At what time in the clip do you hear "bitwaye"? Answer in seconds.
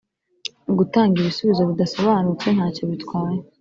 2.89-3.39